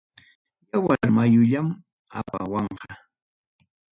Yawar 0.71 1.03
mayullam 1.15 1.67
apawanqa. 2.17 2.91